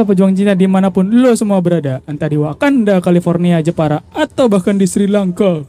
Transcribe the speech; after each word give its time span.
Itulah 0.00 0.16
pejuang 0.16 0.32
cinta 0.32 0.56
di 0.56 0.64
mana 0.64 0.88
pun 0.88 1.04
lo 1.12 1.28
semua 1.36 1.60
berada, 1.60 2.00
entah 2.08 2.24
di 2.24 2.40
Wakanda, 2.40 3.04
California, 3.04 3.60
Jepara, 3.60 4.00
atau 4.16 4.48
bahkan 4.48 4.72
di 4.72 4.88
Sri 4.88 5.04
Lanka. 5.04 5.60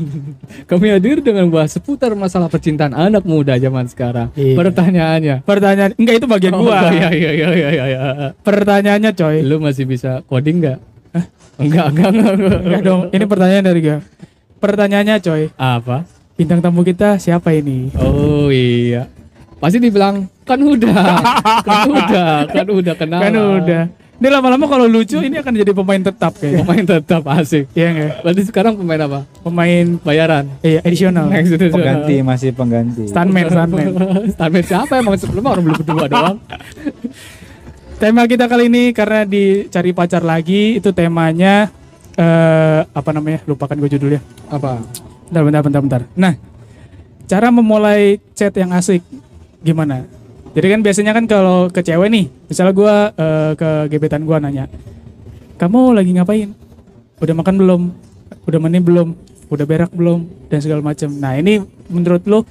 Kami 0.72 0.86
hadir 0.88 1.20
dengan 1.20 1.52
bahas 1.52 1.76
seputar 1.76 2.16
masalah 2.16 2.48
percintaan 2.48 2.96
anak 2.96 3.28
muda 3.28 3.52
zaman 3.60 3.84
sekarang. 3.84 4.32
Iya. 4.32 4.56
Pertanyaannya. 4.56 5.36
Pertanyaan, 5.44 5.92
enggak 5.92 6.16
itu 6.16 6.24
bagian 6.24 6.56
Oh, 6.56 6.64
gua. 6.64 6.88
iya 6.88 7.12
iya 7.12 7.30
iya 7.36 7.48
iya 7.52 7.84
iya. 7.84 8.00
Pertanyaannya 8.40 9.12
coy. 9.12 9.44
Lu 9.44 9.60
masih 9.60 9.84
bisa 9.84 10.24
coding 10.24 10.64
nggak? 10.64 10.78
Enggak, 11.60 11.86
enggak, 11.92 12.08
enggak, 12.16 12.32
enggak. 12.32 12.60
Enggak 12.64 12.80
dong, 12.80 13.00
ini 13.12 13.24
pertanyaan 13.28 13.64
dari 13.66 13.80
gua. 13.84 13.98
Pertanyaannya 14.56 15.16
coy, 15.20 15.42
Apa? 15.52 16.08
bintang 16.32 16.64
tamu 16.64 16.80
kita 16.80 17.20
siapa 17.20 17.52
ini? 17.52 17.92
Oh 17.94 18.48
iya. 18.48 19.04
Pasti 19.56 19.80
dibilang 19.80 20.28
kan 20.44 20.60
udah, 20.60 21.04
kan 21.68 21.88
udah, 21.88 22.32
kan 22.52 22.66
udah 22.68 22.94
kenal. 22.94 23.20
Kan 23.24 23.34
udah. 23.34 23.82
Ini 24.16 24.32
lama-lama 24.32 24.64
kalau 24.64 24.88
lucu 24.88 25.20
ini 25.20 25.36
akan 25.36 25.52
jadi 25.60 25.76
pemain 25.76 26.00
tetap 26.00 26.32
kayaknya. 26.40 26.64
Pemain 26.64 26.84
tetap 26.88 27.22
asik. 27.36 27.68
Iya 27.76 27.88
enggak? 27.92 28.12
Berarti 28.24 28.42
sekarang 28.48 28.72
pemain 28.80 29.00
apa? 29.04 29.20
Pemain 29.44 29.86
Bayaran. 30.00 30.44
iya 30.64 30.80
additional. 30.80 31.28
Next 31.28 31.52
Pengganti 31.52 32.24
masih 32.24 32.50
pengganti. 32.56 33.12
Stuntman, 33.12 33.44
stuntman. 33.52 33.86
Stuntman 34.36 34.64
siapa 34.64 35.04
emang 35.04 35.20
sebelumnya 35.20 35.52
orang 35.52 35.64
belum 35.68 35.76
berdua 35.84 36.06
doang. 36.08 36.36
Tema 38.00 38.24
kita 38.24 38.48
kali 38.48 38.72
ini 38.72 38.92
karena 38.96 39.24
dicari 39.28 39.92
pacar 39.92 40.24
lagi 40.24 40.80
itu 40.80 40.96
temanya 40.96 41.68
eh 42.16 42.80
apa 42.88 43.10
namanya? 43.12 43.44
Lupakan 43.44 43.76
gue 43.76 44.00
judulnya. 44.00 44.20
Apa? 44.48 44.80
Bentar, 45.28 45.42
bentar, 45.44 45.60
bentar, 45.60 45.80
bentar. 45.84 46.02
Nah, 46.16 46.40
cara 47.28 47.52
memulai 47.52 48.16
chat 48.32 48.56
yang 48.56 48.72
asik 48.72 49.04
gimana? 49.62 50.04
Jadi 50.56 50.66
kan 50.72 50.80
biasanya 50.80 51.12
kan 51.12 51.24
kalau 51.28 51.68
ke 51.68 51.84
cewek 51.84 52.08
nih, 52.08 52.32
misalnya 52.48 52.72
gue 52.72 52.94
eh, 53.20 53.52
ke 53.60 53.70
gebetan 53.92 54.24
gue 54.24 54.36
nanya, 54.40 54.64
kamu 55.60 55.92
lagi 55.92 56.10
ngapain? 56.16 56.50
Udah 57.20 57.34
makan 57.36 57.54
belum? 57.60 57.82
Udah 58.48 58.58
mandi 58.60 58.80
belum? 58.80 59.08
Udah 59.52 59.64
berak 59.68 59.92
belum? 59.92 60.24
Dan 60.48 60.58
segala 60.64 60.80
macam. 60.80 61.12
Nah 61.16 61.36
ini 61.36 61.60
menurut 61.92 62.24
lo 62.24 62.44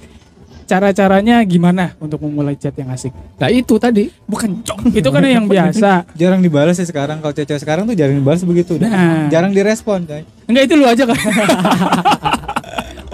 cara-caranya 0.66 1.42
gimana 1.46 1.94
untuk 2.02 2.22
memulai 2.26 2.58
chat 2.58 2.74
yang 2.78 2.90
asik? 2.90 3.14
Nah 3.38 3.50
itu 3.50 3.74
tadi. 3.78 4.10
Bukan 4.26 4.62
cok, 4.66 4.90
itu 4.90 5.08
kan 5.10 5.22
yang 5.22 5.46
biasa. 5.46 6.06
Jarang 6.20 6.42
dibalas 6.42 6.78
sih 6.78 6.86
sekarang. 6.86 7.22
Kalau 7.22 7.34
cewek 7.34 7.62
sekarang 7.62 7.86
tuh 7.86 7.94
jarang 7.94 8.18
dibalas 8.18 8.42
begitu. 8.42 8.74
Nah. 8.78 9.30
Jarang 9.30 9.54
direspon, 9.54 10.06
coy. 10.06 10.22
Enggak 10.46 10.62
itu 10.70 10.74
lu 10.78 10.86
aja 10.86 11.02
kan? 11.06 11.18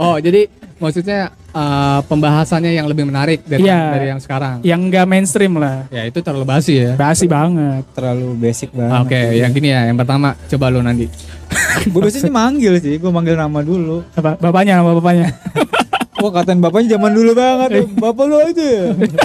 Oh 0.02 0.16
jadi 0.18 0.48
maksudnya 0.82 1.30
eh, 1.54 2.00
pembahasannya 2.04 2.74
yang 2.74 2.90
lebih 2.90 3.06
menarik 3.06 3.46
dari, 3.46 3.62
Iya. 3.62 3.80
dari 3.94 4.06
yang 4.10 4.20
sekarang. 4.20 4.60
yang 4.60 4.80
enggak 4.82 5.06
mainstream 5.06 5.54
lah. 5.56 5.86
Ya 5.88 6.02
itu 6.02 6.18
terlalu 6.18 6.44
basi 6.44 6.82
ya. 6.82 6.98
Basi 6.98 7.30
banget. 7.30 7.86
Terlalu 7.94 8.34
basic 8.34 8.74
Oke, 8.74 8.82
banget. 8.82 9.38
yang 9.38 9.50
gini 9.54 9.68
ya. 9.70 9.86
Yang 9.86 9.98
pertama 10.02 10.34
coba 10.34 10.64
lu 10.68 10.82
nanti. 10.82 11.06
Gue 11.92 12.00
biasanya 12.02 12.28
manggil 12.28 12.74
sih. 12.82 12.98
Gue 12.98 13.08
manggil 13.08 13.38
nama 13.38 13.62
dulu. 13.62 14.02
Apa 14.12 14.34
bapaknya 14.36 14.82
nama 14.82 14.92
bapaknya? 14.92 15.30
Wah 16.18 16.30
katain 16.30 16.58
bapaknya 16.58 16.96
zaman 16.96 17.12
dulu 17.12 17.30
banget. 17.34 17.70
Bapak 18.02 18.24
lu 18.26 18.36
aja 18.38 18.62
ya. 18.62 18.84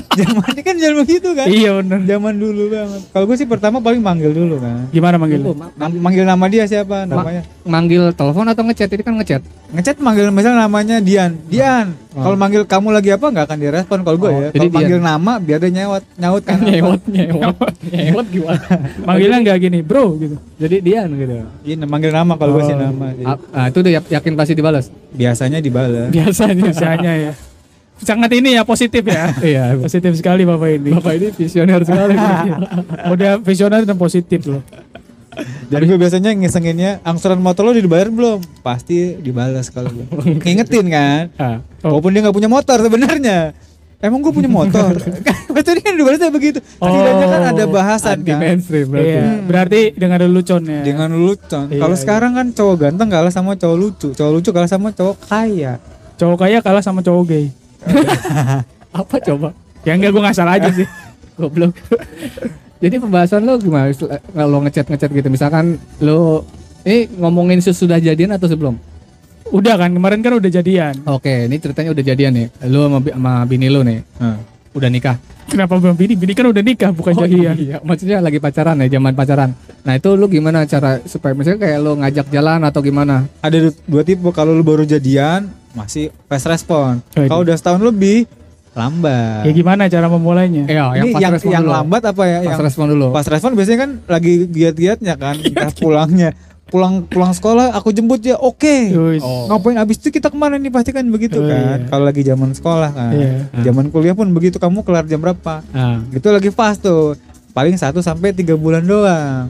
Zaman 0.09 0.47
ini 0.50 0.61
kan 0.61 0.75
jangan 0.75 0.95
begitu 1.00 1.30
kan. 1.31 1.47
iya 1.47 1.72
bener. 1.75 2.00
Zaman 2.02 2.33
dulu 2.33 2.63
banget. 2.67 3.02
Kalau 3.09 3.25
gue 3.25 3.36
sih 3.36 3.45
pertama 3.45 3.77
paling 3.77 4.00
manggil 4.00 4.30
dulu 4.30 4.55
kan. 4.58 4.88
Gimana 4.89 5.16
manggil? 5.16 5.39
lu? 5.39 5.52
Nam- 5.73 5.97
manggil 5.97 6.23
nama 6.23 6.45
dia 6.45 6.64
siapa 6.64 7.03
namanya? 7.03 7.44
Manggil 7.61 8.11
telepon 8.11 8.45
atau 8.45 8.64
ngechat? 8.64 8.89
Ini 8.89 9.02
kan 9.02 9.14
ngechat. 9.16 9.41
Ngechat 9.69 9.97
manggil 9.97 10.30
misalnya 10.30 10.64
namanya 10.64 10.97
Dian. 10.97 11.36
Dian. 11.45 11.91
Kalau 12.09 12.33
manggil 12.33 12.64
kamu 12.64 12.88
lagi 12.91 13.09
apa 13.11 13.25
nggak 13.27 13.45
akan 13.45 13.58
direspon 13.59 13.99
kalau 14.02 14.17
gue 14.17 14.25
Oh, 14.27 14.39
ya. 14.39 14.49
jadi 14.49 14.58
Kalau 14.64 14.75
manggil 14.75 14.97
Dian. 14.97 15.05
nama 15.05 15.31
biar 15.38 15.58
dia 15.59 15.72
nyaut 15.75 16.03
nyaut 16.16 16.42
kan. 16.42 16.58
nyewot, 16.66 17.02
nyewot, 17.05 17.55
nyewot 17.83 18.25
gimana? 18.27 18.64
Manggilnya 19.08 19.37
enggak 19.39 19.58
gini, 19.60 19.80
bro 19.81 20.15
gitu. 20.15 20.36
Jadi 20.58 20.76
Dian 20.80 21.10
gitu. 21.11 21.33
Iya 21.61 21.76
manggil 21.83 22.10
nama 22.10 22.33
kalau 22.33 22.55
gue 22.55 22.64
sih 22.64 22.73
Oh. 22.73 22.80
nama. 22.80 23.05
sih. 23.11 23.23
Ah, 23.23 23.37
ah, 23.52 23.65
itu 23.67 23.77
udah 23.80 23.92
ya- 23.93 24.10
yakin 24.14 24.33
pasti 24.33 24.54
dibalas. 24.54 24.89
Biasanya 25.11 25.60
dibalas. 25.60 26.10
Biasanya. 26.10 26.64
Biasanya 26.67 27.14
ya. 27.14 27.33
Sangat 27.97 28.30
ini 28.31 28.53
ya 28.53 28.61
positif 28.61 29.02
ya. 29.03 29.33
Iya. 29.41 29.73
positif 29.75 30.13
sekali 30.13 30.43
bapak 30.43 30.69
ini. 30.75 30.91
Bapak 30.93 31.13
ini 31.13 31.27
visioner 31.31 31.81
sekali. 31.81 32.13
Udah 33.13 33.41
visioner 33.41 33.81
dan 33.83 33.97
positif 33.97 34.45
loh. 34.45 34.61
Jadi 35.67 35.83
gue 35.85 35.97
biasanya 35.97 36.33
ngisenginnya 36.33 36.97
angsuran 37.03 37.37
motor 37.37 37.61
lo 37.61 37.71
dibayar 37.71 38.09
belum? 38.09 38.41
Pasti 38.59 39.13
dibalas 39.15 39.69
kalau 39.69 39.89
gue. 39.89 40.05
Ngingetin 40.41 40.86
kan. 40.87 41.23
Ah, 41.36 41.57
Oh. 41.86 41.93
Walaupun 41.93 42.09
dia 42.09 42.25
nggak 42.25 42.33
punya 42.33 42.49
motor 42.49 42.81
sebenarnya. 42.81 43.53
Emang 43.97 44.21
gue 44.21 44.30
punya 44.30 44.49
motor. 44.49 44.97
Betul 45.49 45.77
kan 45.77 45.93
dibalasnya 45.93 46.30
begitu. 46.30 46.57
Setidaknya 46.61 47.27
kan 47.27 47.41
ada 47.49 47.63
bahasan 47.65 48.21
anti 48.21 48.30
kan. 48.30 48.37
mainstream 48.37 48.87
berarti. 48.89 49.09
Iya, 49.09 49.25
berarti 49.41 49.81
dengan 49.93 50.15
ada 50.17 50.27
luconnya. 50.27 50.80
Dengan 50.81 51.09
lucu. 51.13 51.57
Iya, 51.69 51.81
Kalau 51.81 51.95
iya. 51.97 52.02
sekarang 52.02 52.31
kan 52.33 52.47
cowok 52.49 52.75
ganteng 52.77 53.09
kalah 53.09 53.30
sama 53.30 53.53
cowok 53.53 53.77
lucu. 53.77 54.09
Cowok 54.13 54.31
lucu 54.33 54.49
kalah 54.49 54.69
sama 54.69 54.89
cowok 54.89 55.15
kaya. 55.23 55.81
Cowok 56.17 56.37
kaya 56.39 56.57
kalah 56.61 56.81
sama 56.81 57.02
cowok 57.02 57.23
gay. 57.25 57.45
Apa 58.93 59.15
coba? 59.21 59.49
Ya 59.83 59.93
enggak 59.93 60.11
gue 60.11 60.23
ngasal 60.23 60.48
aja 60.48 60.70
sih. 60.71 60.88
Goblok. 61.39 61.73
Jadi 62.77 62.95
pembahasan 62.98 63.42
lo 63.42 63.58
gimana 63.58 63.89
Setelah- 63.89 64.21
kalau 64.23 64.61
ngechat 64.61 64.86
ngechat 64.86 65.10
gitu 65.11 65.27
misalkan 65.27 65.65
lo 65.98 66.45
ini 66.82 67.10
ngomongin 67.14 67.60
sesudah 67.60 67.98
jadian 67.98 68.32
atau 68.32 68.48
sebelum? 68.48 68.77
Udah 69.48 69.77
kan 69.77 69.89
kemarin 69.89 70.20
kan 70.20 70.36
udah 70.36 70.52
jadian. 70.52 70.92
Oke, 71.05 71.48
ini 71.48 71.55
ceritanya 71.55 71.92
udah 71.92 72.04
jadian 72.04 72.32
nih. 72.33 72.48
Lo 72.67 72.86
sama, 72.86 72.99
sama 73.02 73.33
bini 73.43 73.67
lo 73.67 73.80
nih 73.80 74.04
Nah. 74.17 74.37
udah 74.71 74.89
nikah. 74.89 75.16
Kenapa 75.48 75.80
belum 75.80 75.95
bini? 75.95 76.14
Bini 76.14 76.36
kan 76.36 76.52
udah 76.52 76.60
nikah 76.60 76.92
bukan 76.92 77.14
Oh, 77.14 77.23
jadian. 77.23 77.55
Iya, 77.55 77.77
maksudnya 77.80 78.20
lagi 78.20 78.36
pacaran 78.37 78.76
ya, 78.77 78.92
zaman 78.92 79.16
pacaran. 79.16 79.55
Nah, 79.82 79.93
itu 79.95 80.11
lu 80.11 80.27
gimana 80.27 80.67
cara 80.67 80.99
supaya 81.02 81.32
misalnya 81.32 81.64
kayak 81.64 81.80
lo 81.80 81.95
ngajak 81.95 82.27
jalan 82.27 82.60
atau 82.61 82.82
gimana? 82.82 83.23
Ada 83.39 83.58
du- 83.64 83.80
dua 83.87 84.04
tipe. 84.04 84.27
Kalau 84.30 84.52
lu 84.52 84.61
baru 84.61 84.83
jadian 84.83 85.48
masih 85.73 86.14
fast 86.26 86.45
respon. 86.45 87.02
Waduh. 87.11 87.28
Kalau 87.28 87.42
udah 87.42 87.55
setahun 87.55 87.82
lebih 87.82 88.30
lambat. 88.72 89.42
Ya 89.42 89.52
gimana 89.52 89.82
cara 89.88 90.05
memulainya? 90.05 90.64
Iya, 90.66 90.86
yang 90.94 91.05
Ini 91.10 91.11
pas 91.11 91.20
yang 91.20 91.32
respon 91.33 91.52
yang 91.52 91.66
dulu. 91.66 91.73
lambat 91.73 92.02
apa 92.05 92.23
ya? 92.23 92.39
Yang 92.45 92.61
respon 92.64 92.86
dulu. 92.89 93.05
pas 93.10 93.26
respon 93.26 93.52
biasanya 93.54 93.80
kan 93.80 93.92
lagi 94.05 94.33
giat-giatnya 94.45 95.14
kan, 95.16 95.36
entah 95.44 95.73
pulangnya. 95.73 96.30
Pulang 96.67 97.08
pulang 97.08 97.32
sekolah 97.32 97.72
aku 97.73 97.89
jemput 97.89 98.20
ya, 98.20 98.36
oke. 98.36 98.76
Wis. 98.92 99.23
Oh. 99.23 99.48
Ngapain 99.48 99.80
abis 99.80 99.98
itu 99.98 100.11
kita 100.11 100.28
ke 100.28 100.36
mana 100.36 100.60
nih 100.60 100.67
pasti 100.67 100.92
kan 100.92 101.08
begitu 101.08 101.39
Oh, 101.39 101.48
kan. 101.48 101.80
iya. 101.80 101.88
Kalau 101.88 102.04
lagi 102.04 102.22
zaman 102.22 102.52
sekolah 102.52 102.89
kan, 102.92 103.11
Iya. 103.16 103.32
zaman 103.64 103.88
kuliah 103.88 104.11
pun 104.11 104.28
begitu 104.30 104.60
kamu 104.60 104.84
kelar 104.84 105.08
jam 105.08 105.17
berapa? 105.17 105.64
Ah. 105.72 106.04
Itu 106.11 106.28
lagi 106.28 106.52
fast 106.52 106.84
tuh. 106.84 107.16
Paling 107.49 107.73
1 107.73 107.95
sampai 107.98 108.30
tiga 108.30 108.54
bulan 108.54 108.84
doang. 108.84 109.48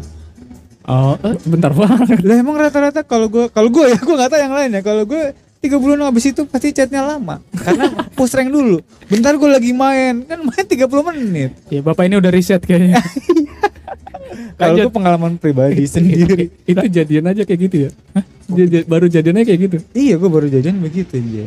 Oh, 0.85 1.19
eh, 1.19 1.35
bentar 1.43 1.73
banget. 1.73 2.21
Lah 2.21 2.37
emang 2.37 2.55
rata-rata 2.55 3.01
kalau 3.01 3.27
gue 3.27 3.49
kalau 3.49 3.67
gue 3.67 3.85
ya 3.89 3.99
gue 3.99 4.15
nggak 4.15 4.29
tahu 4.29 4.39
yang 4.39 4.55
lain 4.55 4.69
ya. 4.71 4.81
Kalau 4.81 5.03
gue 5.03 5.23
tiga 5.57 5.75
bulan 5.75 5.99
habis 6.03 6.25
itu 6.25 6.45
pasti 6.45 6.69
chatnya 6.69 7.01
lama 7.01 7.41
karena 7.53 7.89
push 8.13 8.33
rank 8.33 8.49
dulu. 8.49 8.77
Bentar 9.05 9.33
gue 9.33 9.49
lagi 9.49 9.71
main 9.71 10.21
kan 10.23 10.39
main 10.39 10.65
30 10.65 10.85
menit. 11.07 11.51
Ya 11.67 11.81
bapak 11.81 12.05
ini 12.05 12.15
udah 12.17 12.31
riset 12.31 12.61
kayaknya. 12.61 13.01
Kalau 14.57 14.73
gue 14.75 14.89
pengalaman 14.89 15.37
pribadi 15.37 15.85
sendiri. 15.85 16.49
itu 16.71 16.85
jadian 16.89 17.29
aja 17.29 17.45
kayak 17.45 17.59
gitu 17.69 17.75
ya? 17.87 17.89
Hah? 18.13 18.25
Dia- 18.47 18.85
baru 18.85 19.05
jadiannya 19.05 19.43
kayak 19.43 19.59
gitu. 19.69 19.77
iya 19.93 20.15
gue 20.15 20.29
baru 20.29 20.47
jadian 20.47 20.79
begitu 20.79 21.17
aja. 21.17 21.45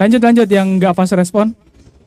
lanjut 0.00 0.20
lanjut 0.22 0.48
yang 0.48 0.66
nggak 0.80 0.94
fast 0.96 1.12
respon. 1.12 1.52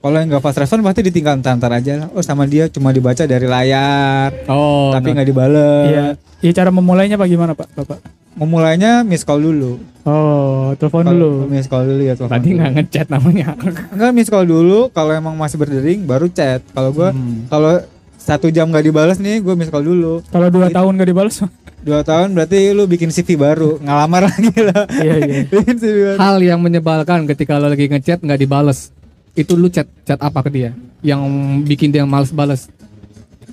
Kalau 0.03 0.17
yang 0.19 0.27
nggak 0.27 0.43
fast 0.43 0.59
respon 0.59 0.83
pasti 0.83 0.99
ditinggal 0.99 1.39
antar 1.39 1.71
aja 1.71 1.93
lah. 1.95 2.07
Oh 2.11 2.19
sama 2.19 2.43
dia 2.43 2.67
cuma 2.67 2.91
dibaca 2.91 3.23
dari 3.23 3.47
layar, 3.47 4.33
Oh, 4.51 4.91
tapi 4.91 5.13
nah. 5.13 5.21
nggak 5.21 5.27
dibales. 5.29 5.87
Iya. 5.87 6.05
Iya 6.43 6.51
cara 6.51 6.69
memulainya 6.75 7.15
pak 7.15 7.27
gimana 7.29 7.53
pak 7.55 7.71
bapak? 7.71 7.99
Memulainya 8.33 9.01
miss 9.01 9.21
call 9.21 9.39
dulu. 9.39 9.77
Oh 10.03 10.73
telepon 10.75 11.05
dulu. 11.05 11.45
Miss 11.47 11.65
call 11.65 11.85
dulu 11.85 12.01
ya 12.01 12.13
telepon 12.13 12.33
tadi 12.33 12.49
dulu. 12.49 12.57
nggak 12.57 12.71
ngechat 12.75 13.07
namanya. 13.07 13.47
Enggak 13.89 14.11
miss 14.11 14.27
call 14.27 14.43
dulu. 14.43 14.89
Kalau 14.89 15.11
emang 15.11 15.33
masih 15.33 15.55
berdering 15.55 16.03
baru 16.03 16.25
chat. 16.27 16.65
Kalau 16.67 16.89
gue 16.89 17.09
Hmm. 17.09 17.45
kalau 17.47 17.77
satu 18.15 18.47
jam 18.47 18.67
nggak 18.67 18.83
dibales 18.83 19.17
nih 19.17 19.37
gue 19.37 19.53
miss 19.53 19.67
call 19.67 19.83
dulu. 19.83 20.25
Kalau 20.27 20.47
dua 20.47 20.67
tahun 20.67 20.95
gak 20.95 21.07
dibalas? 21.07 21.35
Dua 21.79 21.99
tahun 21.99 22.31
berarti 22.31 22.71
lu 22.71 22.87
bikin 22.87 23.11
CV 23.11 23.35
baru, 23.35 23.75
ngalamar 23.77 24.23
lagi 24.31 24.55
lah. 24.57 24.87
Iya 24.89 25.15
iya. 25.19 25.35
bikin 25.53 25.75
CV 25.75 25.95
baru. 26.05 26.17
Hal 26.17 26.35
yang 26.39 26.57
menyebalkan 26.57 27.27
ketika 27.27 27.59
lo 27.59 27.67
lagi 27.67 27.85
ngechat 27.85 28.19
nggak 28.19 28.39
dibales. 28.39 28.89
Itu 29.33 29.53
lu 29.53 29.67
chat 29.67 29.85
chat 30.01 30.17
apa 30.17 30.39
ke 30.39 30.49
dia? 30.49 30.71
Yang 31.01 31.21
bikin 31.65 31.91
dia 31.91 32.01
males 32.03 32.31
bales. 32.31 32.71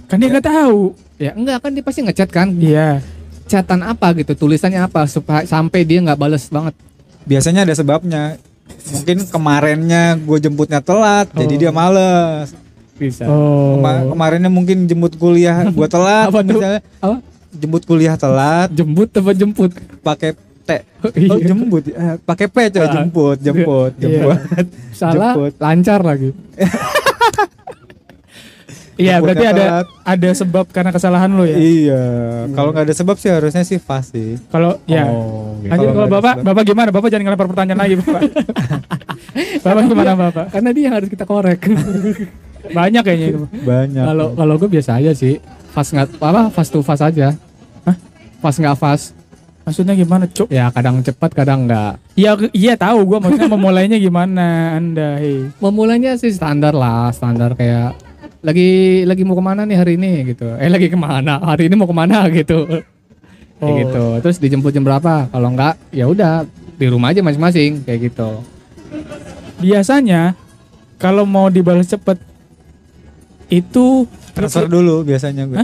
Kan 0.07 0.19
dia 0.19 0.31
nggak 0.31 0.47
tahu. 0.47 0.95
Ya 1.19 1.35
enggak 1.35 1.59
kan 1.61 1.71
dia 1.71 1.83
pasti 1.83 2.01
ngechat 2.01 2.31
kan. 2.31 2.49
Iya. 2.55 3.03
Chatan 3.51 3.83
apa 3.83 4.15
gitu, 4.15 4.33
tulisannya 4.37 4.79
apa 4.79 5.05
supaya 5.05 5.43
sampai 5.43 5.83
dia 5.83 5.99
nggak 5.99 6.15
bales 6.17 6.47
banget. 6.47 6.75
Biasanya 7.23 7.67
ada 7.67 7.75
sebabnya. 7.75 8.39
Mungkin 8.71 9.27
kemarinnya 9.27 10.15
gue 10.17 10.39
jemputnya 10.39 10.79
telat, 10.79 11.27
jadi 11.33 11.51
Oh. 11.51 11.61
dia 11.61 11.71
males. 11.71 12.55
Bisa. 12.95 13.27
Oh. 13.27 13.77
Kema- 13.77 14.07
kemarinnya 14.09 14.47
mungkin 14.49 14.87
jemput 14.87 15.17
kuliah 15.17 15.67
gue 15.67 15.89
telat, 15.89 16.29
Apa 16.31 16.41
misalnya 16.41 16.79
Apa? 16.97 17.19
jemput 17.51 17.83
kuliah 17.83 18.15
telat, 18.15 18.71
Jemput 18.71 19.11
apa 19.11 19.33
jemput? 19.33 19.71
pakai 20.01 20.31
T. 20.61 20.71
Iya. 21.11 21.29
Oh 21.29 21.39
jemput, 21.41 21.83
eh, 21.85 22.15
pakai 22.23 22.47
P 22.47 22.57
coy, 22.71 22.81
Ah. 22.81 22.93
jemput, 22.95 23.37
jemput, 23.37 23.93
Iya. 23.97 24.03
jemput. 24.07 24.39
Salah, 24.93 25.35
Jemput. 25.35 25.53
lancar 25.59 26.01
lagi. 26.01 26.31
Iya, 28.99 29.23
berarti 29.23 29.45
ada 29.47 29.65
telat. 29.83 29.87
ada 30.03 30.31
sebab 30.35 30.65
karena 30.71 30.91
kesalahan 30.91 31.31
lo 31.31 31.45
ya. 31.47 31.57
Iya, 31.57 32.03
kalau 32.53 32.71
nggak 32.75 32.85
ada 32.91 32.95
sebab 32.95 33.17
sih 33.17 33.31
harusnya 33.31 33.63
sih 33.63 33.79
fast 33.79 34.13
sih. 34.13 34.37
Kalau 34.51 34.81
ya. 34.89 35.07
Oh, 35.07 35.57
gitu. 35.63 35.71
Lanjut 35.71 35.89
Kalau 35.95 36.09
Bapak, 36.11 36.35
sebab. 36.41 36.47
Bapak 36.51 36.63
gimana? 36.67 36.89
Bapak 36.91 37.09
jangan 37.09 37.25
ngelempar 37.31 37.49
pertanyaan 37.49 37.81
lagi, 37.81 37.95
Bapak. 38.01 38.21
bapak 39.65 39.83
gimana, 39.87 40.13
Bapak? 40.19 40.47
Karena 40.53 40.71
dia 40.75 40.83
yang 40.91 40.95
harus 40.99 41.09
kita 41.09 41.25
korek. 41.25 41.61
Banyak 42.77 43.03
kayaknya 43.03 43.27
itu. 43.33 43.39
Banyak. 43.65 44.05
Kalau 44.05 44.27
kalau 44.37 44.55
gue 44.61 44.69
biasa 44.69 45.01
aja 45.01 45.13
sih. 45.17 45.41
Fast 45.71 45.95
nggak 45.95 46.19
apa 46.19 46.51
fast 46.51 46.71
to 46.75 46.83
fast 46.83 47.03
aja. 47.07 47.33
Hah? 47.87 47.97
Fast 48.43 48.59
nggak 48.59 48.77
fast. 48.77 49.15
Maksudnya 49.71 49.95
gimana, 49.95 50.27
Cuk? 50.27 50.51
Ya 50.51 50.67
kadang 50.75 50.99
cepat 51.05 51.31
kadang 51.31 51.69
enggak. 51.69 52.01
Iya, 52.19 52.35
iya 52.51 52.75
tahu 52.75 53.07
gua 53.07 53.23
maksudnya 53.23 53.47
memulainya 53.47 54.03
gimana 54.03 54.75
Anda, 54.75 55.21
hei. 55.21 55.47
Memulainya 55.63 56.19
sih 56.19 56.33
standar 56.35 56.75
lah, 56.75 57.15
standar 57.15 57.55
kayak 57.55 57.95
lagi 58.41 58.71
lagi 59.05 59.23
mau 59.23 59.35
ke 59.35 59.43
mana 59.43 59.63
nih 59.63 59.77
hari 59.77 59.93
ini 59.95 60.11
gitu. 60.27 60.49
Eh 60.57 60.67
lagi 60.67 60.87
ke 60.87 60.97
mana? 60.97 61.37
Hari 61.39 61.69
ini 61.69 61.75
mau 61.75 61.85
ke 61.85 61.93
mana 61.93 62.25
gitu. 62.33 62.65
Kayak 62.67 62.89
Oh. 63.61 63.77
gitu. 63.77 64.05
Terus 64.21 64.37
dijemput 64.39 64.71
jam 64.71 64.81
berapa? 64.81 65.29
Kalau 65.29 65.49
enggak 65.49 65.77
ya 65.91 66.05
udah 66.05 66.49
di 66.75 66.87
rumah 66.87 67.13
aja 67.13 67.21
masing-masing 67.21 67.85
kayak 67.85 68.09
gitu. 68.09 68.41
Biasanya 69.59 70.33
kalau 70.97 71.25
mau 71.25 71.47
dibalas 71.47 71.85
cepet 71.87 72.17
itu 73.49 74.09
transfer 74.33 74.65
dulu 74.65 75.03
biasanya 75.03 75.45
gue. 75.45 75.61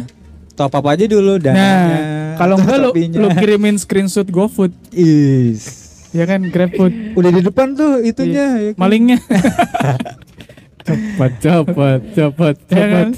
Top 0.53 0.73
up 0.73 0.85
aja 0.87 1.05
dulu 1.05 1.37
dananya. 1.37 1.57
Nah, 1.57 1.97
kalau 2.37 2.57
enggak 2.59 2.77
lu, 2.79 2.91
lu 2.93 3.29
kirimin 3.33 3.77
screenshot 3.77 4.25
GoFood, 4.27 4.73
Is. 4.91 5.65
ya 6.11 6.25
kan 6.25 6.45
GrabFood, 6.45 7.13
Udah 7.13 7.29
di 7.31 7.41
depan 7.41 7.73
tuh 7.73 8.01
itunya. 8.01 8.45
ya 8.59 8.71
kan? 8.73 8.77
malingnya. 8.77 9.19
Cepet 10.87 11.33
cepet 11.39 12.01
cepet 12.15 12.57
Ya 12.69 12.87
kan? 12.87 13.09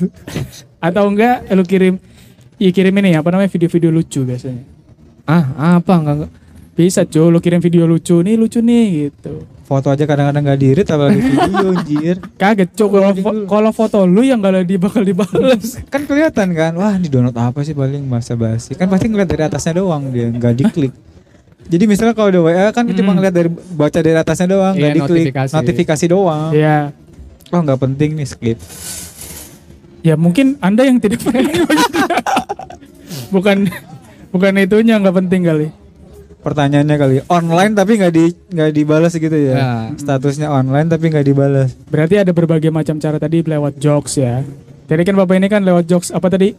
Atau 0.80 1.04
enggak 1.06 1.44
lu 1.48 1.62
kirim 1.62 1.94
ya 2.56 2.70
kirim 2.70 2.94
ini 2.94 3.12
apa 3.12 3.28
namanya 3.28 3.46
video-video 3.46 3.90
lucu 3.90 4.24
biasanya. 4.24 4.64
Ah 5.24 5.44
apa 5.76 5.92
enggak 5.94 6.14
enggak. 6.16 6.32
Bisa 6.72 7.02
cuy, 7.02 7.26
lu 7.26 7.38
kirim 7.38 7.58
video 7.58 7.84
lucu 7.84 8.14
nih, 8.16 8.34
lucu 8.34 8.58
nih 8.58 8.84
gitu. 9.04 9.42
Foto 9.62 9.90
aja 9.90 10.00
kadang-kadang 10.00 10.40
nggak 10.40 10.60
dirit 10.60 10.86
apalagi 10.86 11.20
video 11.20 11.66
anjir. 11.72 12.16
Kaget 12.34 12.70
cuy 12.72 12.88
kalau 12.88 13.10
fo- 13.12 13.44
kalau 13.44 13.70
foto 13.72 13.98
lu 14.02 14.22
yang 14.22 14.38
gak 14.38 14.62
di 14.62 14.78
bakal 14.78 15.02
dibalas. 15.02 15.76
Kan 15.92 16.06
kelihatan 16.06 16.54
kan. 16.54 16.72
Wah, 16.72 16.94
di 16.94 17.06
download 17.06 17.34
apa 17.34 17.60
sih 17.60 17.74
paling 17.74 18.00
masa 18.00 18.32
basi. 18.32 18.72
Kan 18.72 18.86
pasti 18.86 19.06
ngeliat 19.06 19.26
dari 19.26 19.42
atasnya 19.44 19.76
doang 19.76 20.08
dia, 20.08 20.30
nggak 20.30 20.54
diklik. 20.56 20.94
Jadi 21.66 21.84
misalnya 21.84 22.14
kalau 22.14 22.30
udah 22.30 22.42
WA 22.42 22.66
kan 22.70 22.86
cuma 22.86 23.10
Hmm. 23.10 23.16
ngeliat 23.18 23.34
dari 23.34 23.50
baca 23.50 23.98
dari 23.98 24.16
atasnya 24.16 24.46
doang, 24.48 24.72
Iya, 24.72 24.80
nggak 24.80 24.94
diklik 24.94 25.10
notifikasi. 25.26 25.52
notifikasi 25.52 26.04
doang. 26.06 26.50
Iya. 26.54 26.78
Oh 27.48 27.60
nggak 27.64 27.80
penting 27.80 28.16
nih 28.16 28.28
skip. 28.28 28.58
Ya 30.04 30.14
mungkin 30.14 30.60
Anda 30.60 30.84
yang 30.84 31.00
tidak 31.00 31.24
penting 31.24 31.64
bukan 33.34 33.68
bukan 34.30 34.52
itunya 34.60 35.00
nggak 35.00 35.16
penting 35.16 35.42
kali. 35.48 35.68
Pertanyaannya 36.38 36.96
kali 36.96 37.16
online 37.26 37.72
tapi 37.74 37.98
nggak 37.98 38.12
di 38.14 38.24
nggak 38.52 38.70
dibalas 38.72 39.12
gitu 39.16 39.32
ya. 39.34 39.54
Ya. 39.56 39.72
Statusnya 39.96 40.52
online 40.52 40.92
tapi 40.92 41.10
nggak 41.10 41.26
dibalas. 41.26 41.74
Berarti 41.88 42.20
ada 42.20 42.30
berbagai 42.30 42.70
macam 42.70 43.00
cara 43.00 43.16
tadi 43.16 43.42
lewat 43.42 43.80
jokes 43.80 44.20
ya. 44.20 44.44
Jadi 44.88 45.02
kan 45.04 45.14
Bapak 45.16 45.36
ini 45.36 45.48
kan 45.52 45.64
lewat 45.64 45.84
jokes 45.88 46.12
apa 46.12 46.28
tadi? 46.32 46.52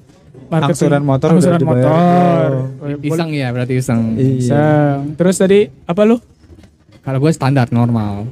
Angsuran 0.50 1.06
motor 1.06 1.38
Angsuran 1.38 1.62
motor. 1.62 2.50
Iseng 3.02 3.30
ya 3.34 3.54
berarti 3.54 3.78
iseng. 3.78 4.18
Iya. 4.18 4.34
Iseng. 4.42 4.98
Terus 5.18 5.36
tadi 5.38 5.60
apa 5.86 6.02
lu? 6.06 6.18
Kalau 7.06 7.18
gue 7.22 7.32
standar 7.34 7.70
normal 7.74 8.30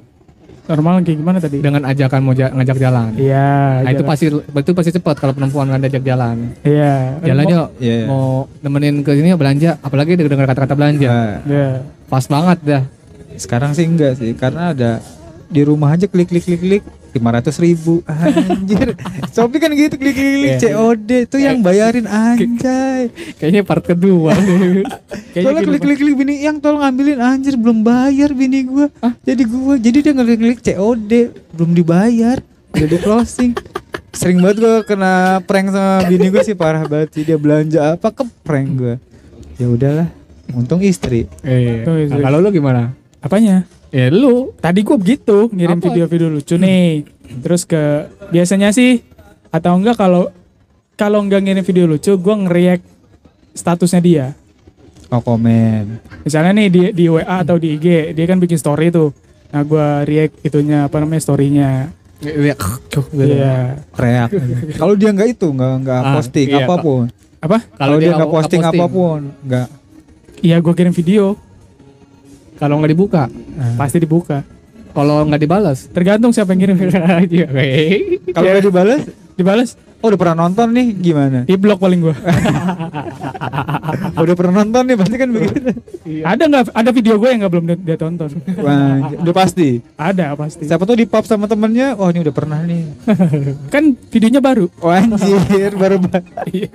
Normal 0.67 0.99
kayak 0.99 1.17
gimana 1.17 1.37
tadi? 1.39 1.57
dengan 1.57 1.81
ajakan 1.81 2.19
mau 2.21 2.35
ja- 2.35 2.51
ngajak 2.51 2.77
jalan. 2.77 3.15
Iya. 3.15 3.47
Nah 3.81 3.89
itu 3.89 4.03
pasti 4.03 4.25
itu 4.27 4.71
pasti 4.75 4.91
cepat 4.91 5.15
kalau 5.15 5.31
perempuan 5.31 5.67
kan 5.67 5.79
diajak 5.79 6.03
jalan. 6.03 6.51
Iya. 6.61 7.23
Jalan 7.23 7.43
Mau- 7.43 7.53
yuk, 7.53 7.67
Iya. 7.79 7.99
mau 8.05 8.27
nemenin 8.59 8.99
ke 8.99 9.11
sini 9.13 9.31
belanja, 9.33 9.79
apalagi 9.79 10.13
dengar 10.13 10.43
kata-kata 10.45 10.75
belanja. 10.75 11.07
Nah, 11.07 11.35
Iya. 11.43 11.69
Pas 12.05 12.25
banget 12.25 12.59
dah. 12.61 12.83
sekarang 13.37 13.69
sih 13.71 13.85
enggak 13.85 14.17
sih 14.17 14.33
karena 14.33 14.73
ada 14.73 14.97
di 15.47 15.61
rumah 15.61 15.93
aja 15.93 16.05
klik 16.05 16.25
klik 16.27 16.41
klik 16.43 16.57
klik 16.57 16.83
lima 17.17 17.29
ratus 17.33 17.57
ribu. 17.57 18.05
Anjir. 18.05 18.93
Shopee 19.33 19.57
kan 19.57 19.73
gitu 19.73 19.97
klik 19.97 20.13
klik 20.13 20.33
klik 20.37 20.51
Iya. 20.61 20.77
COD 20.77 21.09
itu 21.25 21.37
yang 21.41 21.59
bayarin 21.59 22.05
anjay. 22.05 23.09
Kayaknya 23.41 23.61
part 23.65 23.83
kedua. 23.83 24.31
Kayaknya 25.33 25.41
soalnya 25.41 25.63
klik 25.65 25.81
klik 25.81 25.97
klik 25.97 26.15
bini 26.15 26.45
yang 26.45 26.61
tolong 26.61 26.85
ngambilin 26.85 27.19
anjir 27.19 27.57
belum 27.57 27.81
bayar 27.81 28.31
bini 28.31 28.63
gua. 28.63 28.87
Jadi 29.25 29.43
gua 29.43 29.75
jadi 29.75 29.97
dia 29.99 30.13
ngeklik 30.13 30.39
klik 30.39 30.59
COD 30.61 31.11
belum 31.57 31.71
dibayar 31.73 32.37
udah 32.71 32.87
di 32.87 32.97
closing. 33.01 33.51
Sering 34.13 34.41
banget 34.41 34.57
gua 34.61 34.75
kena 34.81 35.13
prank 35.45 35.73
sama 35.73 36.05
bini 36.05 36.29
gua 36.29 36.41
sih 36.45 36.53
parah 36.53 36.85
banget 36.85 37.09
sih. 37.17 37.23
Dia 37.25 37.37
belanja 37.37 37.97
apa 37.97 38.13
ke 38.13 38.23
prank 38.45 38.69
gua. 38.77 38.95
Ya 39.57 39.65
udahlah 39.65 40.07
untung 40.53 40.79
istri. 40.79 41.27
Eh, 41.41 41.81
Tuh, 41.83 42.07
nah, 42.07 42.21
kalau 42.23 42.39
lu 42.39 42.49
gimana? 42.49 42.93
Apanya? 43.19 43.65
Ya 43.89 44.11
lu 44.11 44.51
Tadi 44.59 44.83
gua 44.83 44.97
begitu 44.99 45.47
ngirim 45.51 45.79
video-video 45.79 46.27
lucu 46.27 46.55
nih. 46.59 47.07
Terus 47.43 47.63
ke 47.63 48.07
biasanya 48.31 48.71
sih 48.71 49.03
atau 49.47 49.79
enggak 49.79 49.95
kalau 49.95 50.27
kalau 50.97 51.23
enggak 51.23 51.45
ngirim 51.45 51.63
video 51.63 51.85
lucu, 51.87 52.11
gua 52.19 52.35
nge-react 52.35 52.83
statusnya 53.53 54.01
dia. 54.03 54.27
oh 55.07 55.23
komen 55.23 56.03
Misalnya 56.27 56.51
nih 56.51 56.67
di 56.67 56.81
di 56.91 57.05
WA 57.07 57.23
atau 57.23 57.55
di 57.55 57.79
IG, 57.79 58.11
dia 58.11 58.25
kan 58.27 58.43
bikin 58.43 58.59
story 58.59 58.91
tuh. 58.91 59.15
Nah, 59.55 59.63
gua 59.63 60.03
react 60.03 60.43
itunya 60.43 60.83
apa 60.83 60.99
namanya 60.99 61.23
story-nya. 61.23 61.95
lihat 62.17 62.57
Iya. 63.13 63.57
reak 63.93 64.29
kalau 64.73 64.97
dia 64.97 65.13
nggak 65.13 65.37
itu 65.37 65.47
nggak 65.53 65.73
nggak 65.85 66.01
Ah, 66.01 66.13
posting 66.17 66.49
iya, 66.49 66.65
apa 66.65 66.75
pun 66.81 67.03
Apa? 67.37 67.57
kalau 67.77 68.01
dia 68.01 68.09
nggak 68.09 68.25
nggak 68.25 68.33
posting, 68.33 68.61
apa 68.65 68.85
pun 68.89 69.19
nggak 69.45 69.67
Iya, 70.37 70.57
gua 70.61 70.73
kirim 70.73 70.93
video, 70.93 71.37
kalau 72.57 72.77
nggak 72.77 72.92
dibuka, 72.92 73.21
pasti 73.74 73.98
dibuka. 73.98 74.44
kalau 74.89 75.21
nggak 75.24 75.39
dibalas, 75.39 75.88
Tergantung 75.88 76.30
siapa 76.30 76.51
yang 76.51 76.65
ngirim. 76.65 76.75
Iya, 77.27 77.45
oke. 77.45 77.69
kalau 78.31 78.48
nggak 78.50 78.63
dibalas 78.63 79.01
Dibalas, 79.38 79.69
oh 80.01 80.07
udah 80.07 80.18
pernah 80.18 80.36
nonton 80.39 80.65
nih 80.71 80.88
gimana 80.92 81.44
di 81.44 81.54
blok 81.54 81.77
paling 81.77 82.00
gua. 82.01 82.15
udah 84.18 84.33
pernah 84.33 84.54
nonton 84.57 84.81
nih 84.83 84.95
pasti 84.95 85.15
kan 85.15 85.27
begitu 85.30 85.59
ada 86.24 86.44
nggak? 86.44 86.63
Ada 86.74 86.89
video 86.89 87.13
gue 87.15 87.27
yang 87.27 87.39
nggak 87.39 87.51
belum 87.51 87.63
dia, 87.68 87.75
dia 87.77 87.95
tonton. 87.95 88.27
Wah, 88.57 89.13
udah 89.13 89.33
pasti 89.36 89.77
ada 89.94 90.33
pasti. 90.33 90.63
siapa 90.65 90.83
tuh 90.83 90.95
di 90.95 91.06
pub 91.06 91.21
sama 91.21 91.45
temennya 91.45 91.94
oh 91.94 92.07
ini 92.07 92.19
udah 92.19 92.33
pernah 92.33 92.57
nih 92.59 92.81
Kan 93.73 93.95
videonya 94.09 94.40
baru. 94.40 94.66
oh, 94.76 94.90
anjir 94.90 95.71
baru 95.76 95.95
ba- 95.99 96.23
Iya. 96.47 96.68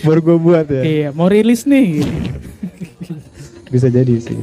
baru 0.00 0.18
gue 0.22 0.36
buat 0.38 0.64
ya 0.66 0.80
Iya, 0.80 1.08
mau 1.12 1.28
rilis 1.28 1.62
nih. 1.62 2.02
Bisa 3.66 3.86
jadi 3.88 4.14
sih 4.16 4.36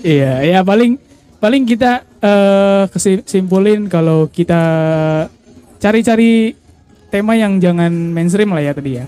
iya, 0.00 0.40
ya 0.42 0.58
paling 0.62 0.96
paling 1.36 1.62
kita 1.62 2.00
eh 2.18 2.84
kesimpulin 2.90 3.86
kalau 3.86 4.26
kita 4.26 4.62
cari-cari 5.76 6.56
tema 7.06 7.36
yang 7.36 7.60
jangan 7.60 7.92
mainstream 7.92 8.50
lah 8.50 8.62
ya 8.62 8.72
tadi 8.72 8.98
ya. 8.98 9.04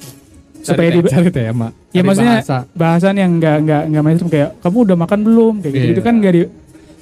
Supaya 0.58 0.90
di 0.90 1.00
cari 1.02 1.30
tema. 1.32 1.72
ya 1.90 2.02
Cari 2.02 2.06
maksudnya 2.06 2.36
bahasa. 2.42 2.56
bahasan 2.76 3.14
yang 3.16 3.30
enggak 3.40 3.56
enggak 3.64 3.82
enggak 3.88 4.02
mainstream 4.04 4.30
kayak 4.30 4.50
kamu 4.60 4.78
udah 4.84 4.96
makan 4.98 5.20
belum 5.24 5.54
kayak 5.64 5.72
gitu, 5.72 5.86
Iya. 5.86 5.94
itu 5.96 6.02
kan 6.04 6.14
enggak 6.20 6.32
di 6.34 6.42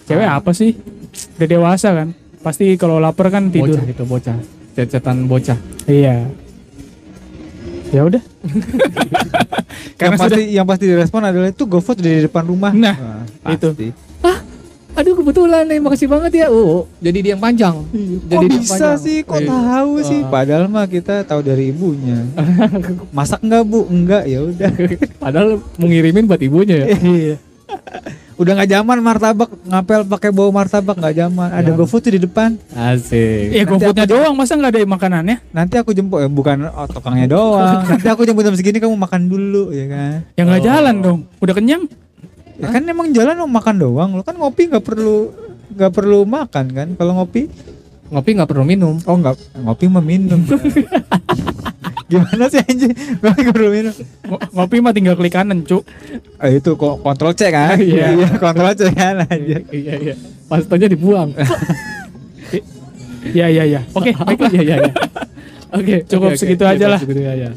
cewek 0.06 0.28
apa 0.28 0.50
sih? 0.54 0.70
Udah 1.36 1.48
dewasa 1.48 1.88
kan. 1.92 2.08
Pasti 2.40 2.66
kalau 2.78 3.02
lapar 3.02 3.26
kan 3.28 3.50
tidur. 3.50 3.74
bocah 3.74 3.84
itu 3.84 4.04
bocah. 4.06 4.36
Cecetan 4.76 5.26
bocah. 5.26 5.58
Iya. 5.84 6.30
Ya 7.90 8.02
udah. 8.02 8.22
yang 10.02 10.12
pasti 10.14 10.42
yang 10.52 10.66
pasti 10.66 10.84
direspon 10.84 11.22
adalah 11.22 11.48
itu 11.48 11.64
GoFood 11.64 11.98
di 11.98 12.26
depan 12.26 12.44
rumah 12.44 12.72
Nah, 12.72 12.96
Wah, 13.42 13.54
itu. 13.54 13.70
pasti. 13.70 13.88
Aduh 14.96 15.12
kebetulan 15.12 15.68
nih, 15.68 15.76
makasih 15.76 16.08
banget 16.08 16.32
ya. 16.40 16.46
Oh, 16.48 16.88
jadi 17.04 17.18
dia 17.20 17.32
yang 17.36 17.42
panjang. 17.44 17.84
Kok 17.84 18.32
Jadi 18.32 18.46
dia 18.48 18.48
yang 18.48 18.64
bisa 18.64 18.72
panjang. 18.72 18.96
sih? 18.96 19.18
Kok 19.28 19.36
Iya. 19.36 19.48
tahu 19.52 19.92
sih? 20.00 20.20
Ah. 20.24 20.30
Padahal 20.32 20.64
mah 20.72 20.86
kita 20.88 21.14
tahu 21.20 21.40
dari 21.44 21.68
ibunya. 21.68 22.24
Masak 23.12 23.44
nggak 23.44 23.60
bu? 23.68 23.84
Enggak 23.92 24.24
ya 24.24 24.40
udah. 24.40 24.72
Padahal 25.22 25.60
mau 25.76 25.84
ngirimin 25.86 26.24
buat 26.24 26.40
ibunya 26.40 26.76
ya. 26.80 26.96
Iya. 26.96 27.36
Udah 28.36 28.52
nggak 28.52 28.68
zaman 28.70 29.00
martabak 29.00 29.48
ngapel 29.64 30.04
pakai 30.04 30.28
bau 30.28 30.50
martabak 30.50 30.92
nggak 30.94 31.16
zaman. 31.18 31.48
Ada 31.48 31.72
Ya. 31.72 31.74
GoFood 31.74 32.04
di 32.06 32.20
depan. 32.20 32.60
Asik. 32.70 33.48
ya 33.50 33.64
GoFoodnya 33.64 34.04
doang 34.04 34.34
masa 34.34 34.54
nggak 34.54 34.72
ada 34.72 34.80
makanannya? 34.84 35.36
Nanti 35.50 35.74
aku 35.74 35.90
jemput 35.90 36.20
eh, 36.20 36.28
bukan 36.28 36.66
oh, 36.66 36.84
tukangnya 36.86 37.24
doang. 37.34 37.80
Nanti 37.82 38.04
aku 38.04 38.22
jemput 38.22 38.44
jam 38.44 38.52
segini 38.52 38.76
kamu 38.76 38.92
makan 38.92 39.24
dulu 39.24 39.72
ya 39.72 39.88
kan. 39.88 40.16
Ya 40.32 40.42
nggak 40.42 40.60
Oh. 40.60 40.66
jalan 40.66 40.94
dong. 41.00 41.18
Udah 41.38 41.54
kenyang? 41.54 41.88
Ya 42.56 42.68
kan 42.68 42.84
emang 42.84 43.08
jalan 43.10 43.36
mau 43.38 43.50
makan 43.50 43.74
doang. 43.76 44.10
Lo 44.12 44.20
kan 44.20 44.32
ngopi 44.34 44.68
nggak 44.68 44.80
perlu 44.82 45.32
nggak 45.72 45.92
perlu 45.92 46.18
makan 46.22 46.64
kan? 46.70 46.88
Kalau 46.92 47.12
ngopi 47.14 47.48
Ngopi 48.06 48.30
nggak 48.32 48.46
perlu 48.46 48.62
minum. 48.62 48.94
oh 49.00 49.16
nggak 49.16 49.34
ngopi 49.58 49.88
mah 49.88 49.98
minum. 50.00 50.38
Gimana 52.06 52.46
sih 52.46 52.60
anjing? 52.60 52.94
Ngopi 53.18 53.40
nggak 53.42 53.50
perlu 53.52 53.68
minum. 53.68 53.94
Ngo- 54.22 54.42
Ngopi 54.52 54.76
mah 54.78 54.92
tinggal 54.92 55.14
klik 55.14 55.32
kanan, 55.32 55.62
Cuk. 55.62 55.82
Ah, 56.36 56.46
itu 56.48 56.70
kok 56.72 57.02
kontrol 57.02 57.34
C 57.34 57.50
kan? 57.50 57.74
Iya. 57.76 58.14
kontrol 58.38 58.70
C 58.72 58.86
kan 58.90 59.22
aja. 59.22 59.58
Iya 59.66 59.92
iya. 59.96 60.14
Pastanya 60.46 60.86
dibuang. 60.86 61.34
Ya 63.26 63.50
ya 63.50 63.66
ya. 63.66 63.82
Oke, 63.90 64.14
baiklah. 64.14 64.50
Iya 64.50 64.62
iya 64.62 64.76
iya. 64.78 64.92
Oke, 65.68 65.94
Cukup 66.04 66.30
oke, 66.30 66.34
oke. 66.34 66.38
segitu 66.38 66.62
aja 66.62 66.78
Cukup 66.78 66.92
lah. 66.94 67.00
Segitu 67.02 67.20
aja. 67.22 67.48